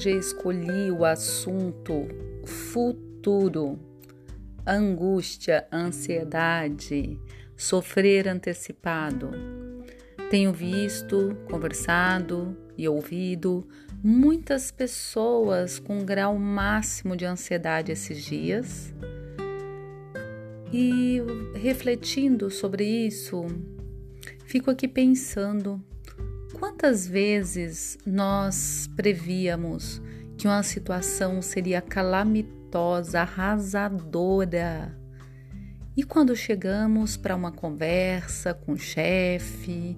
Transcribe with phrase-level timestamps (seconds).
[0.00, 2.08] Hoje escolhi o assunto
[2.46, 3.78] futuro,
[4.64, 7.20] angústia, ansiedade,
[7.54, 9.30] sofrer antecipado.
[10.30, 13.68] Tenho visto, conversado e ouvido
[14.02, 18.94] muitas pessoas com grau máximo de ansiedade esses dias.
[20.72, 21.20] E
[21.56, 23.44] refletindo sobre isso,
[24.46, 25.78] fico aqui pensando
[26.52, 30.02] Quantas vezes nós prevíamos
[30.36, 34.96] que uma situação seria calamitosa, arrasadora?
[35.96, 39.96] E quando chegamos para uma conversa com o chefe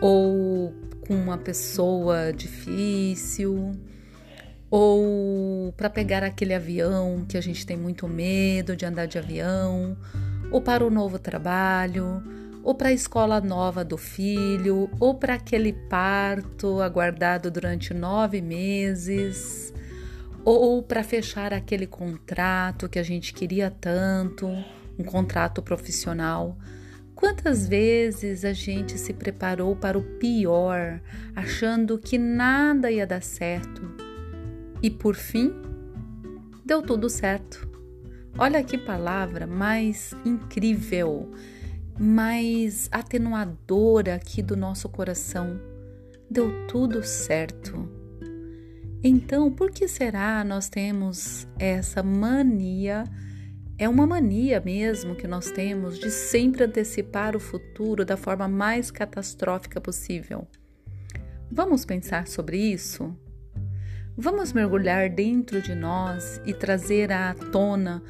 [0.00, 0.72] ou
[1.06, 3.72] com uma pessoa difícil,
[4.70, 9.96] ou para pegar aquele avião que a gente tem muito medo de andar de avião,
[10.50, 12.22] ou para o novo trabalho,
[12.64, 19.72] ou para a escola nova do filho, ou para aquele parto aguardado durante nove meses,
[20.42, 24.46] ou para fechar aquele contrato que a gente queria tanto,
[24.98, 26.56] um contrato profissional.
[27.14, 31.02] Quantas vezes a gente se preparou para o pior,
[31.36, 33.94] achando que nada ia dar certo
[34.82, 35.52] e por fim
[36.64, 37.68] deu tudo certo.
[38.38, 41.30] Olha que palavra mais incrível!
[41.98, 45.60] Mais atenuadora aqui do nosso coração.
[46.30, 47.88] Deu tudo certo.
[49.02, 53.04] Então, por que será nós temos essa mania?
[53.76, 58.90] É uma mania mesmo que nós temos de sempre antecipar o futuro da forma mais
[58.90, 60.46] catastrófica possível.
[61.50, 63.14] Vamos pensar sobre isso?
[64.16, 68.02] Vamos mergulhar dentro de nós e trazer à tona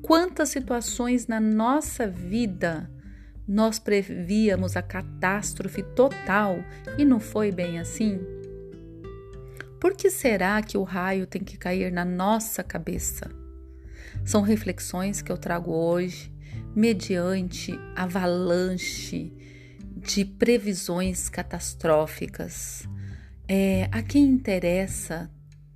[0.00, 2.90] quantas situações na nossa vida
[3.46, 6.58] nós prevíamos a catástrofe total
[6.96, 8.20] e não foi bem assim?
[9.80, 13.28] Por que será que o raio tem que cair na nossa cabeça?
[14.24, 16.32] São reflexões que eu trago hoje,
[16.74, 19.32] mediante avalanche
[19.96, 22.88] de previsões catastróficas.
[23.48, 25.30] É, a quem interessa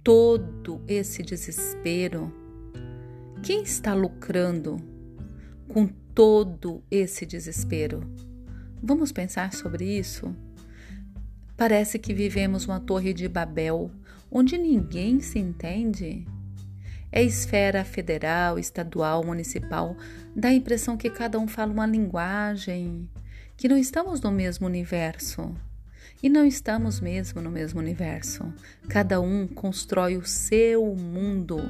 [0.04, 2.32] todo esse desespero?
[3.42, 4.76] Quem está lucrando
[5.68, 8.00] com todo esse desespero.
[8.82, 10.34] Vamos pensar sobre isso?
[11.58, 13.90] Parece que vivemos uma torre de Babel
[14.30, 16.26] onde ninguém se entende.
[17.12, 19.94] É esfera federal, estadual, municipal,
[20.34, 23.06] dá a impressão que cada um fala uma linguagem,
[23.54, 25.54] que não estamos no mesmo universo.
[26.22, 28.50] E não estamos mesmo no mesmo universo.
[28.88, 31.60] Cada um constrói o seu mundo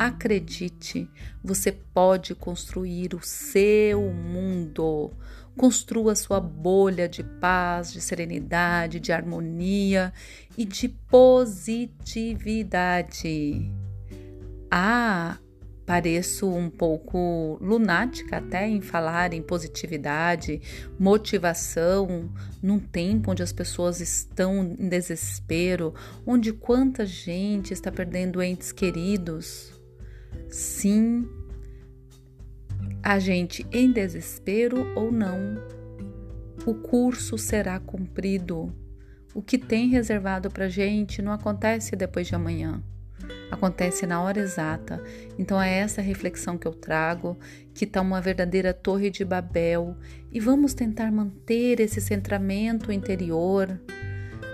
[0.00, 1.08] Acredite,
[1.44, 5.12] você pode construir o seu mundo.
[5.54, 10.10] Construa sua bolha de paz, de serenidade, de harmonia
[10.56, 13.70] e de positividade.
[14.70, 15.36] Ah,
[15.84, 20.62] pareço um pouco lunática até em falar em positividade,
[20.98, 22.32] motivação,
[22.62, 25.92] num tempo onde as pessoas estão em desespero,
[26.26, 29.78] onde quanta gente está perdendo entes queridos.
[30.48, 31.28] Sim,
[33.02, 35.56] a gente em desespero ou não,
[36.66, 38.74] o curso será cumprido.
[39.34, 42.82] O que tem reservado para gente não acontece depois de amanhã,
[43.50, 45.02] acontece na hora exata.
[45.38, 47.38] Então é essa reflexão que eu trago,
[47.72, 49.96] que está uma verdadeira torre de Babel,
[50.32, 53.80] e vamos tentar manter esse centramento interior.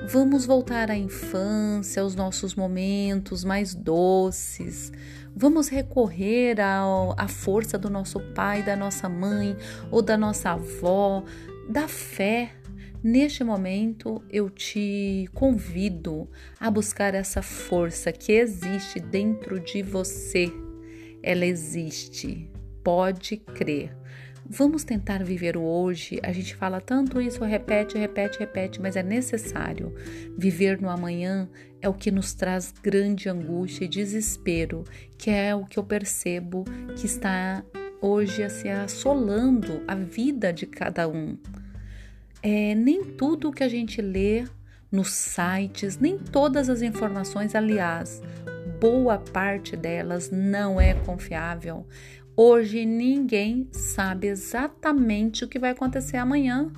[0.09, 4.93] Vamos voltar à infância, aos nossos momentos mais doces.
[5.34, 9.56] Vamos recorrer à força do nosso pai, da nossa mãe
[9.91, 11.25] ou da nossa avó,
[11.69, 12.53] da fé.
[13.03, 16.31] Neste momento, eu te convido
[16.61, 20.53] a buscar essa força que existe dentro de você.
[21.21, 22.49] Ela existe,
[22.84, 23.92] pode crer.
[24.48, 26.21] Vamos tentar viver o hoje.
[26.22, 29.93] A gente fala tanto isso, repete, repete, repete, mas é necessário.
[30.39, 31.48] Viver no amanhã
[31.81, 34.84] é o que nos traz grande angústia e desespero,
[35.19, 36.65] que é o que eu percebo
[36.97, 37.65] que está
[38.01, 41.37] hoje assim, assolando a vida de cada um.
[42.43, 44.45] É, nem tudo que a gente lê
[44.93, 48.22] nos sites, nem todas as informações, aliás,
[48.81, 51.87] boa parte delas não é confiável.
[52.38, 56.71] Hoje ninguém sabe exatamente o que vai acontecer amanhã.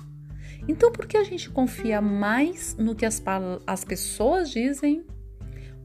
[0.69, 3.21] Então, por que a gente confia mais no que as,
[3.67, 5.03] as pessoas dizem,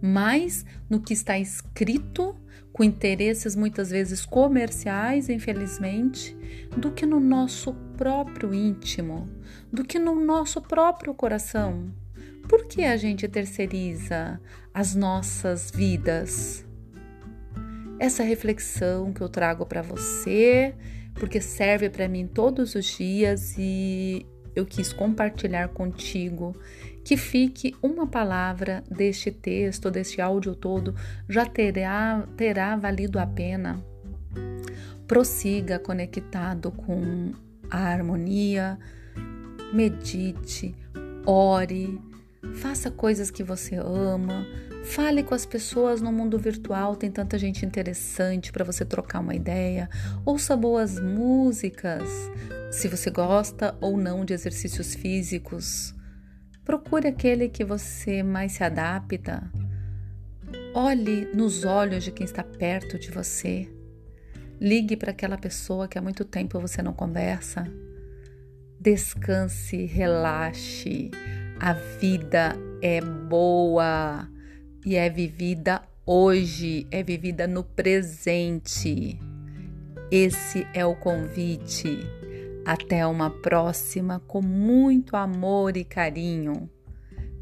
[0.00, 2.36] mais no que está escrito,
[2.72, 6.36] com interesses muitas vezes comerciais, infelizmente,
[6.76, 9.28] do que no nosso próprio íntimo,
[9.72, 11.92] do que no nosso próprio coração?
[12.48, 14.40] Por que a gente terceiriza
[14.72, 16.64] as nossas vidas?
[17.98, 20.74] Essa reflexão que eu trago para você,
[21.14, 26.56] porque serve para mim todos os dias e eu quis compartilhar contigo
[27.04, 30.94] que fique uma palavra deste texto, deste áudio todo,
[31.28, 33.84] já terá, terá valido a pena.
[35.06, 37.32] Prossiga conectado com
[37.70, 38.78] a harmonia,
[39.72, 40.74] medite,
[41.26, 42.00] ore,
[42.52, 44.46] faça coisas que você ama,
[44.84, 49.34] fale com as pessoas no mundo virtual, tem tanta gente interessante para você trocar uma
[49.34, 49.88] ideia,
[50.24, 52.08] ouça boas músicas,
[52.70, 55.94] se você gosta ou não de exercícios físicos.
[56.64, 59.50] Procure aquele que você mais se adapta.
[60.74, 63.70] Olhe nos olhos de quem está perto de você.
[64.60, 67.66] Ligue para aquela pessoa que há muito tempo você não conversa.
[68.80, 71.10] Descanse, relaxe.
[71.60, 74.28] A vida é boa
[74.84, 79.18] e é vivida hoje, é vivida no presente.
[80.10, 82.00] Esse é o convite.
[82.66, 86.68] Até uma próxima com muito amor e carinho.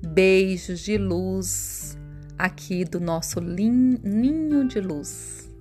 [0.07, 1.99] Beijos de luz
[2.39, 5.52] aqui do nosso ninho de luz.